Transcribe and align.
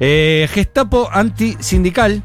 Eh, 0.00 0.48
Gestapo 0.52 1.08
antisindical. 1.12 2.22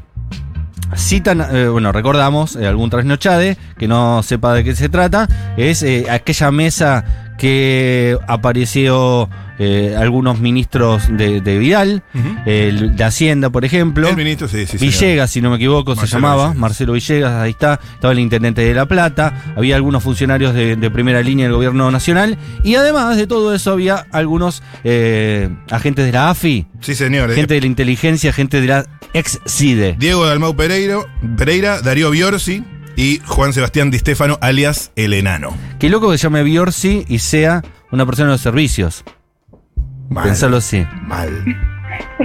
Citan, 0.96 1.40
eh, 1.40 1.68
bueno, 1.68 1.90
recordamos, 1.92 2.56
eh, 2.56 2.66
algún 2.66 2.90
trasnochade, 2.90 3.56
que 3.78 3.88
no 3.88 4.22
sepa 4.22 4.54
de 4.54 4.62
qué 4.62 4.76
se 4.76 4.88
trata, 4.88 5.28
es 5.56 5.82
eh, 5.82 6.06
aquella 6.08 6.50
mesa 6.52 7.23
que 7.38 8.16
apareció 8.28 9.28
eh, 9.58 9.94
algunos 9.96 10.40
ministros 10.40 11.04
de, 11.16 11.40
de 11.40 11.58
Vidal, 11.58 12.02
el 12.46 12.96
de 12.96 13.04
Hacienda, 13.04 13.50
por 13.50 13.64
ejemplo. 13.64 14.08
El 14.08 14.16
ministro, 14.16 14.48
sí, 14.48 14.66
sí. 14.66 14.78
señor. 14.78 14.92
Villegas, 14.92 15.30
si 15.30 15.40
no 15.40 15.50
me 15.50 15.56
equivoco, 15.56 15.94
se 15.94 16.06
llamaba, 16.06 16.44
Villegas. 16.46 16.56
Marcelo 16.58 16.92
Villegas, 16.94 17.32
ahí 17.34 17.50
está, 17.50 17.78
estaba 17.94 18.12
el 18.12 18.18
intendente 18.18 18.62
de 18.62 18.74
La 18.74 18.86
Plata, 18.86 19.32
había 19.56 19.76
algunos 19.76 20.02
funcionarios 20.02 20.54
de, 20.54 20.76
de 20.76 20.90
primera 20.90 21.22
línea 21.22 21.46
del 21.46 21.54
gobierno 21.54 21.90
nacional, 21.90 22.36
y 22.62 22.74
además 22.74 23.16
de 23.16 23.26
todo 23.26 23.54
eso 23.54 23.72
había 23.72 24.06
algunos 24.10 24.62
eh, 24.82 25.48
agentes 25.70 26.04
de 26.06 26.12
la 26.12 26.30
AFI, 26.30 26.66
Sí, 26.80 26.94
señor. 26.94 27.30
eh, 27.30 27.34
gente 27.34 27.54
de 27.54 27.60
la 27.60 27.66
inteligencia, 27.66 28.32
gente 28.32 28.60
de 28.60 28.66
la 28.66 28.86
ex-CIDE. 29.12 29.96
Diego 29.98 30.26
Dalmau 30.26 30.56
Pereiro, 30.56 31.06
Pereira, 31.36 31.80
Darío 31.80 32.10
Biorsi 32.10 32.64
y 32.96 33.20
Juan 33.26 33.52
Sebastián 33.52 33.90
Di 33.90 33.98
Stefano, 33.98 34.38
alias 34.40 34.92
El 34.96 35.12
Enano. 35.14 35.56
Qué 35.78 35.88
loco 35.88 36.10
que 36.10 36.18
se 36.18 36.24
llame 36.24 36.42
Biorsi 36.42 37.04
y 37.08 37.18
sea 37.18 37.62
una 37.90 38.06
persona 38.06 38.28
de 38.28 38.34
los 38.34 38.40
servicios. 38.40 39.04
Mal. 40.10 40.24
Pensalo 40.24 40.58
así. 40.58 40.86
Mal. 41.02 41.44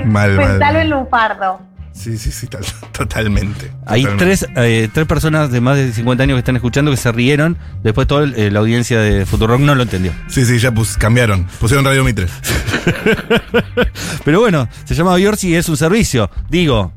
Mal, 0.06 0.36
Pensalo 0.36 0.60
mal. 0.60 0.76
en 0.78 0.90
Lunfardo. 0.90 1.62
Sí, 1.92 2.18
sí, 2.18 2.32
sí, 2.32 2.48
tal- 2.48 2.64
totalmente. 2.94 3.72
Hay 3.86 4.04
Totalmente. 4.04 4.46
tres, 4.46 4.48
eh, 4.56 4.90
tres 4.94 5.06
personas 5.06 5.52
de 5.52 5.60
más 5.60 5.76
de 5.76 5.92
50 5.92 6.24
años 6.24 6.36
que 6.36 6.40
están 6.40 6.56
escuchando 6.56 6.92
que 6.92 6.98
se 6.98 7.12
rieron. 7.12 7.58
Después 7.84 8.08
toda 8.08 8.24
el- 8.24 8.54
la 8.54 8.60
audiencia 8.60 9.00
de 9.02 9.26
Futurock 9.26 9.60
no 9.60 9.76
lo 9.76 9.84
entendió. 9.84 10.14
Sí, 10.28 10.46
sí, 10.46 10.60
ya 10.60 10.72
pus- 10.72 10.96
cambiaron. 10.98 11.46
Pusieron 11.60 11.84
Radio 11.84 12.04
Mitre. 12.06 12.28
Pero 14.24 14.40
bueno, 14.40 14.68
se 14.86 14.96
llama 14.96 15.16
Biorsi 15.16 15.50
y 15.50 15.56
es 15.56 15.68
un 15.70 15.78
servicio. 15.78 16.30
Digo, 16.50 16.94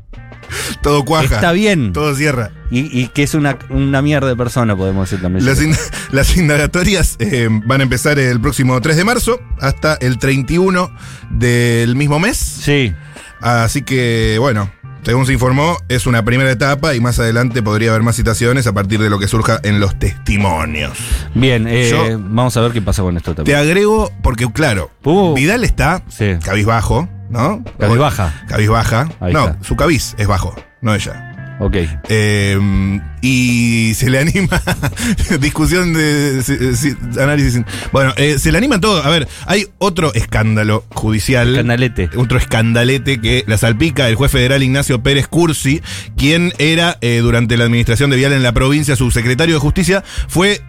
Todo 0.82 1.04
cuaja. 1.04 1.34
está 1.36 1.52
bien. 1.52 1.92
Todo 1.92 2.14
cierra. 2.14 2.50
Y, 2.70 2.80
y 3.00 3.08
que 3.08 3.22
es 3.22 3.34
una, 3.34 3.58
una 3.70 4.02
mierda 4.02 4.28
de 4.28 4.36
persona, 4.36 4.74
podemos 4.76 5.08
decir 5.08 5.22
también. 5.22 5.44
Las, 5.46 5.60
in- 5.62 5.76
las 6.12 6.36
indagatorias 6.36 7.16
eh, 7.18 7.48
van 7.66 7.80
a 7.80 7.84
empezar 7.84 8.18
el 8.18 8.40
próximo 8.40 8.80
3 8.80 8.96
de 8.96 9.04
marzo 9.04 9.40
hasta 9.60 9.94
el 9.94 10.18
31 10.18 10.90
del 11.30 11.96
mismo 11.96 12.18
mes. 12.18 12.36
Sí. 12.36 12.92
Así 13.40 13.82
que, 13.82 14.36
bueno, 14.38 14.70
según 15.04 15.26
se 15.26 15.32
informó, 15.32 15.76
es 15.88 16.06
una 16.06 16.24
primera 16.24 16.50
etapa 16.50 16.94
y 16.94 17.00
más 17.00 17.18
adelante 17.18 17.60
podría 17.62 17.90
haber 17.90 18.02
más 18.02 18.14
citaciones 18.16 18.66
a 18.66 18.72
partir 18.72 19.00
de 19.00 19.10
lo 19.10 19.18
que 19.18 19.26
surja 19.28 19.58
en 19.64 19.80
los 19.80 19.98
testimonios. 19.98 20.96
Bien, 21.34 21.66
eh, 21.68 21.90
Yo- 21.90 22.18
vamos 22.20 22.56
a 22.56 22.60
ver 22.60 22.72
qué 22.72 22.80
pasa 22.82 23.02
con 23.02 23.16
esto 23.16 23.32
Te 23.32 23.36
también. 23.38 23.58
agrego, 23.58 24.12
porque 24.22 24.50
claro, 24.52 24.90
Uh. 25.04 25.34
Vidal 25.34 25.64
está 25.64 26.02
Sí. 26.08 26.36
cabizbajo, 26.44 27.08
¿no? 27.30 27.64
Cabizbaja. 27.78 28.44
Cabizbaja. 28.48 29.08
Ahí 29.20 29.32
no, 29.32 29.48
está. 29.48 29.64
su 29.64 29.74
cabiz 29.74 30.14
es 30.18 30.26
bajo, 30.28 30.54
no 30.82 30.94
ella. 30.94 31.28
Ok. 31.60 31.76
Eh, 32.08 33.00
y 33.20 33.94
se 33.94 34.10
le 34.10 34.18
anima. 34.18 34.60
discusión 35.40 35.92
de, 35.92 36.42
si- 36.42 36.96
análisis. 37.20 37.62
Bueno, 37.92 38.12
eh, 38.16 38.38
se 38.38 38.50
le 38.50 38.58
anima 38.58 38.80
todo. 38.80 39.02
A 39.02 39.08
ver, 39.10 39.28
hay 39.46 39.66
otro 39.78 40.12
escándalo 40.12 40.84
judicial. 40.90 41.54
Canalete. 41.54 42.10
Otro 42.16 42.36
escandalete 42.38 43.20
que 43.20 43.44
la 43.46 43.58
salpica 43.58 44.08
el 44.08 44.16
juez 44.16 44.32
federal 44.32 44.62
Ignacio 44.62 45.02
Pérez 45.04 45.28
Cursi, 45.28 45.82
quien 46.16 46.52
era 46.58 46.98
eh, 47.00 47.18
durante 47.22 47.56
la 47.56 47.64
administración 47.64 48.10
de 48.10 48.16
Vial 48.16 48.32
en 48.32 48.42
la 48.42 48.52
provincia 48.52 48.96
subsecretario 48.96 49.54
de 49.54 49.60
Justicia, 49.60 50.02
fue 50.28 50.62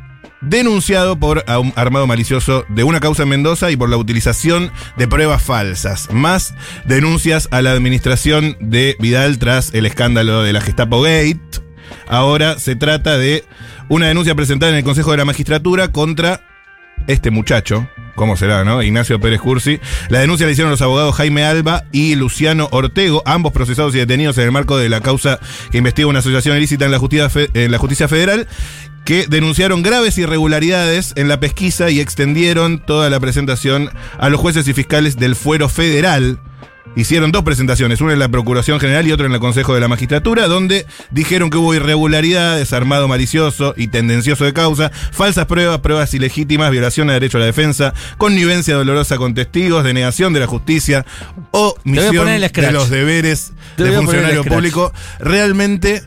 denunciado 0.43 1.17
por 1.17 1.43
un 1.47 1.73
armado 1.75 2.07
malicioso 2.07 2.65
de 2.69 2.83
una 2.83 2.99
causa 2.99 3.23
en 3.23 3.29
Mendoza 3.29 3.71
y 3.71 3.75
por 3.75 3.89
la 3.89 3.97
utilización 3.97 4.71
de 4.97 5.07
pruebas 5.07 5.41
falsas. 5.41 6.09
Más 6.11 6.53
denuncias 6.85 7.47
a 7.51 7.61
la 7.61 7.71
administración 7.71 8.57
de 8.59 8.95
Vidal 8.99 9.39
tras 9.39 9.73
el 9.73 9.85
escándalo 9.85 10.43
de 10.43 10.53
la 10.53 10.61
Gestapo 10.61 11.01
Gate. 11.01 11.61
Ahora 12.07 12.59
se 12.59 12.75
trata 12.75 13.17
de 13.17 13.43
una 13.89 14.07
denuncia 14.07 14.35
presentada 14.35 14.71
en 14.71 14.77
el 14.77 14.83
Consejo 14.83 15.11
de 15.11 15.17
la 15.17 15.25
Magistratura 15.25 15.91
contra 15.91 16.41
este 17.07 17.31
muchacho, 17.31 17.87
¿cómo 18.15 18.37
será, 18.37 18.63
no? 18.63 18.81
Ignacio 18.81 19.19
Pérez 19.19 19.41
Cursi. 19.41 19.79
La 20.09 20.19
denuncia 20.19 20.45
la 20.45 20.53
hicieron 20.53 20.71
los 20.71 20.81
abogados 20.81 21.15
Jaime 21.15 21.43
Alba 21.43 21.83
y 21.91 22.15
Luciano 22.15 22.69
Ortego, 22.71 23.21
ambos 23.25 23.51
procesados 23.51 23.93
y 23.95 23.97
detenidos 23.97 24.37
en 24.37 24.45
el 24.45 24.51
marco 24.51 24.77
de 24.77 24.89
la 24.89 25.01
causa 25.01 25.39
que 25.71 25.79
investiga 25.79 26.07
una 26.07 26.19
asociación 26.19 26.55
ilícita 26.57 26.85
en 26.85 26.91
la 27.71 27.77
justicia 27.77 28.07
federal, 28.07 28.47
que 29.05 29.27
denunciaron 29.27 29.83
graves 29.83 30.17
irregularidades 30.17 31.13
en 31.15 31.27
la 31.27 31.39
pesquisa 31.39 31.89
y 31.89 31.99
extendieron 31.99 32.79
toda 32.79 33.09
la 33.09 33.19
presentación 33.19 33.89
a 34.17 34.29
los 34.29 34.39
jueces 34.39 34.67
y 34.67 34.73
fiscales 34.73 35.17
del 35.17 35.35
fuero 35.35 35.69
federal. 35.69 36.39
Hicieron 36.95 37.31
dos 37.31 37.43
presentaciones, 37.43 38.01
una 38.01 38.13
en 38.13 38.19
la 38.19 38.29
Procuración 38.29 38.79
General 38.79 39.07
y 39.07 39.11
otra 39.11 39.25
en 39.25 39.31
el 39.31 39.39
Consejo 39.39 39.73
de 39.73 39.81
la 39.81 39.87
Magistratura, 39.87 40.47
donde 40.47 40.85
dijeron 41.09 41.49
que 41.49 41.57
hubo 41.57 41.73
irregularidades, 41.73 42.71
armado 42.71 43.07
malicioso 43.07 43.73
y 43.75 43.87
tendencioso 43.87 44.45
de 44.45 44.53
causa, 44.53 44.91
falsas 45.11 45.47
pruebas, 45.47 45.79
pruebas 45.79 46.13
ilegítimas, 46.13 46.69
violación 46.69 47.09
a 47.09 47.13
derecho 47.13 47.37
a 47.37 47.39
la 47.39 47.47
defensa, 47.47 47.95
connivencia 48.19 48.75
dolorosa 48.75 49.17
con 49.17 49.33
testigos, 49.33 49.83
denegación 49.83 50.33
de 50.33 50.41
la 50.41 50.47
justicia 50.47 51.03
o 51.49 51.75
misión 51.83 52.27
de 52.27 52.71
los 52.71 52.89
deberes 52.91 53.53
Te 53.75 53.85
de 53.85 53.93
funcionario 53.93 54.43
público. 54.43 54.93
Realmente 55.19 56.03